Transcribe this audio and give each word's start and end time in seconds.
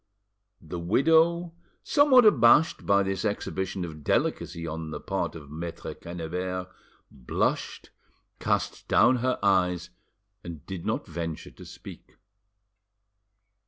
The 0.61 0.79
widow, 0.79 1.53
somewhat 1.83 2.25
abashed 2.25 2.87
by 2.87 3.03
this 3.03 3.23
exhibition 3.23 3.85
of 3.85 4.03
delicacy 4.03 4.65
on 4.65 4.89
the 4.89 4.99
part 4.99 5.35
of 5.35 5.51
Maitre 5.51 5.93
Quennebert, 5.93 6.71
blushed, 7.11 7.91
cast 8.39 8.87
down 8.87 9.17
her 9.17 9.37
eyes, 9.43 9.91
and 10.43 10.65
did 10.65 10.87
not 10.87 11.05
venture 11.05 11.51
to 11.51 11.65
speak. 11.65 12.15